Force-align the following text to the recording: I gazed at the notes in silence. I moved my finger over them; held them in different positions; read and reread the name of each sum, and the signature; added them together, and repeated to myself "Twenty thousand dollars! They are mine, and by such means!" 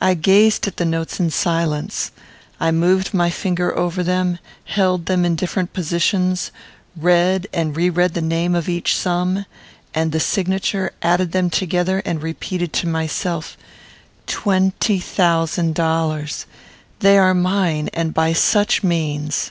I 0.00 0.14
gazed 0.14 0.66
at 0.68 0.78
the 0.78 0.86
notes 0.86 1.20
in 1.20 1.28
silence. 1.28 2.12
I 2.58 2.70
moved 2.70 3.12
my 3.12 3.28
finger 3.28 3.76
over 3.76 4.02
them; 4.02 4.38
held 4.64 5.04
them 5.04 5.22
in 5.26 5.34
different 5.36 5.74
positions; 5.74 6.50
read 6.96 7.46
and 7.52 7.76
reread 7.76 8.14
the 8.14 8.22
name 8.22 8.54
of 8.54 8.70
each 8.70 8.96
sum, 8.96 9.44
and 9.94 10.12
the 10.12 10.18
signature; 10.18 10.92
added 11.02 11.32
them 11.32 11.50
together, 11.50 12.00
and 12.06 12.22
repeated 12.22 12.72
to 12.72 12.86
myself 12.88 13.58
"Twenty 14.26 14.98
thousand 14.98 15.74
dollars! 15.74 16.46
They 17.00 17.18
are 17.18 17.34
mine, 17.34 17.90
and 17.92 18.14
by 18.14 18.32
such 18.32 18.82
means!" 18.82 19.50